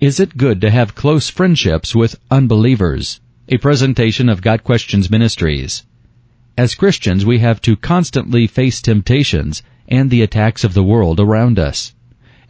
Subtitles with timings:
[0.00, 3.20] Is it good to have close friendships with unbelievers?
[3.50, 5.84] A presentation of Got Questions Ministries.
[6.56, 11.58] As Christians, we have to constantly face temptations and the attacks of the world around
[11.58, 11.94] us.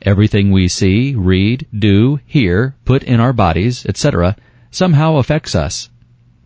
[0.03, 4.37] Everything we see, read, do, hear, put in our bodies, etc.,
[4.71, 5.91] somehow affects us.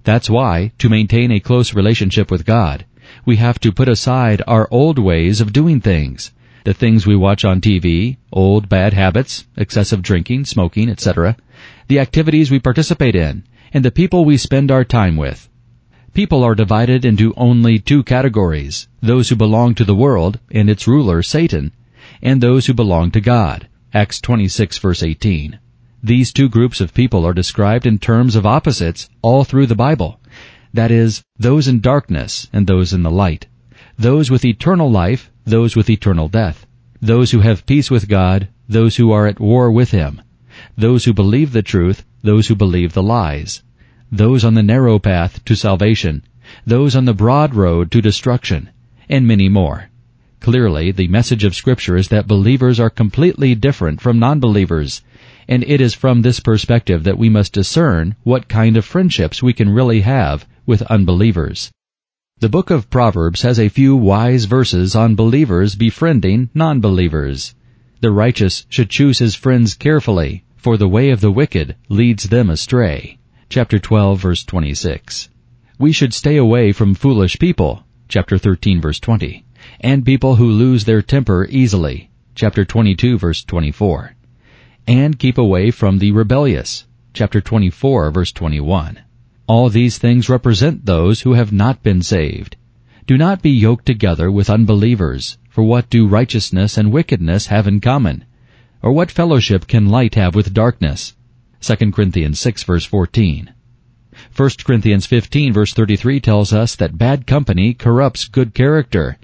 [0.05, 2.87] That's why, to maintain a close relationship with God,
[3.27, 6.31] we have to put aside our old ways of doing things
[6.65, 11.37] the things we watch on TV, old bad habits, excessive drinking, smoking, etc.,
[11.89, 15.49] the activities we participate in, and the people we spend our time with.
[16.15, 20.89] People are divided into only two categories, those who belong to the world and its
[20.89, 21.73] ruler, Satan,
[22.23, 23.69] and those who belong to God.
[23.93, 25.59] Acts 26 verse 18.
[26.03, 30.21] These two groups of people are described in terms of opposites all through the Bible.
[30.73, 33.47] That is, those in darkness and those in the light.
[33.99, 36.67] Those with eternal life those with eternal death,
[37.03, 40.23] those who have peace with God, those who are at war with Him,
[40.75, 43.63] those who believe the truth, those who believe the lies,
[44.11, 46.23] those on the narrow path to salvation,
[46.67, 48.71] those on the broad road to destruction,
[49.11, 49.91] and many more.
[50.41, 55.03] Clearly, the message of Scripture is that believers are completely different from non-believers,
[55.47, 59.53] and it is from this perspective that we must discern what kind of friendships we
[59.53, 61.71] can really have with unbelievers.
[62.45, 67.55] The book of Proverbs has a few wise verses on believers befriending non-believers.
[68.01, 72.51] The righteous should choose his friends carefully, for the way of the wicked leads them
[72.51, 73.17] astray.
[73.49, 75.31] Chapter 12 verse 26.
[75.79, 77.87] We should stay away from foolish people.
[78.09, 79.43] Chapter 13 verse 20.
[79.81, 82.11] And people who lose their temper easily.
[82.35, 84.17] Chapter 22 verse 24.
[84.87, 86.85] And keep away from the rebellious.
[87.15, 88.99] Chapter 24 verse 21.
[89.47, 92.57] All these things represent those who have not been saved.
[93.07, 97.83] Do not be yoked together with unbelievers, for what do righteousness and wickedness have in
[97.83, 98.25] common?
[98.81, 101.15] Or what fellowship can light have with darkness?
[101.61, 103.53] 2 Corinthians 6 verse 14.
[104.35, 109.19] 1 Corinthians 15 verse 33 tells us that bad company corrupts good character.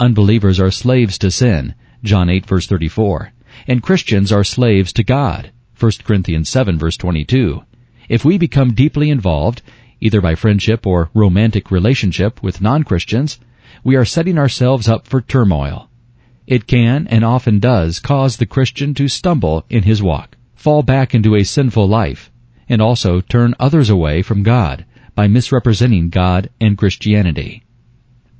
[0.00, 3.32] Unbelievers are slaves to sin, John 8 verse 34.
[3.66, 7.62] And Christians are slaves to God, 1 Corinthians 7 verse 22.
[8.08, 9.62] If we become deeply involved,
[10.00, 13.38] either by friendship or romantic relationship with non-Christians,
[13.82, 15.88] we are setting ourselves up for turmoil.
[16.46, 21.14] It can and often does cause the Christian to stumble in his walk, fall back
[21.14, 22.30] into a sinful life,
[22.68, 24.84] and also turn others away from God
[25.14, 27.64] by misrepresenting God and Christianity.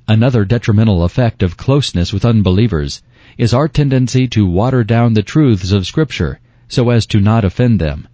[0.07, 3.01] Another detrimental effect of closeness with unbelievers
[3.37, 6.39] is our tendency to water down the truths of Scripture
[6.69, 8.07] so as to not offend them.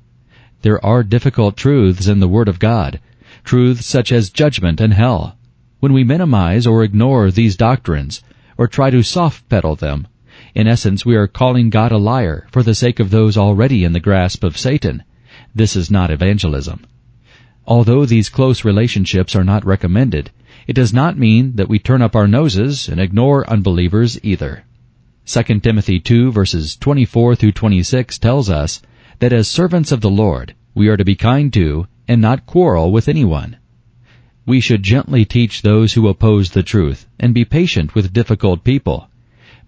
[0.63, 3.01] There are difficult truths in the Word of God,
[3.43, 5.35] truths such as judgment and hell.
[5.81, 8.23] When we minimize or ignore these doctrines,
[8.57, 10.07] or try to soft pedal them,
[10.55, 13.91] in essence we are calling God a liar for the sake of those already in
[13.91, 15.03] the grasp of Satan.
[15.53, 16.85] This is not evangelism.
[17.67, 20.31] Although these close relationships are not recommended,
[20.65, 24.63] it does not mean that we turn up our noses and ignore unbelievers either.
[25.25, 28.81] 2 Timothy 2 verses 24 through 26 tells us
[29.19, 32.91] that as servants of the Lord, we are to be kind to and not quarrel
[32.91, 33.57] with anyone.
[34.45, 39.09] We should gently teach those who oppose the truth and be patient with difficult people.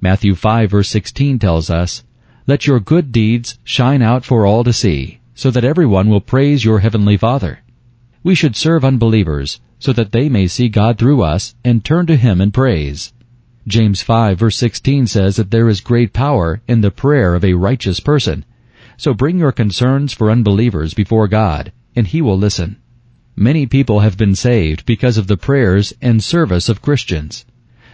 [0.02, 2.04] Matthew 5 verse 16 tells us,
[2.48, 6.66] Let your good deeds shine out for all to see, so that everyone will praise
[6.66, 7.60] your heavenly Father.
[8.24, 12.16] We should serve unbelievers so that they may see God through us and turn to
[12.16, 13.14] Him in praise.
[13.68, 17.54] James 5 verse 16 says that there is great power in the prayer of a
[17.54, 18.46] righteous person,
[18.98, 22.78] so bring your concerns for unbelievers before God, and He will listen.
[23.36, 27.46] Many people have been saved because of the prayers and service of Christians.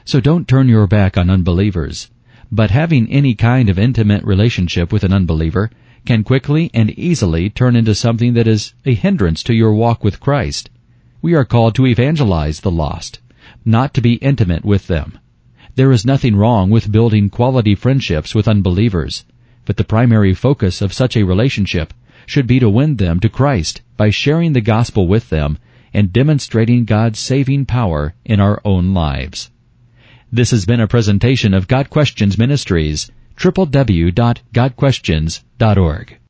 [0.06, 2.12] So don't turn your back on unbelievers.
[2.52, 5.72] But having any kind of intimate relationship with an unbeliever
[6.06, 10.20] can quickly and easily turn into something that is a hindrance to your walk with
[10.20, 10.70] Christ.
[11.22, 13.20] We are called to evangelize the lost,
[13.64, 15.18] not to be intimate with them.
[15.76, 19.24] There is nothing wrong with building quality friendships with unbelievers,
[19.66, 21.94] but the primary focus of such a relationship
[22.26, 25.60] should be to win them to Christ by sharing the gospel with them
[25.94, 29.52] and demonstrating God's saving power in our own lives.
[30.32, 36.18] This has been a presentation of Got Questions Ministries, www.gotquestions.org.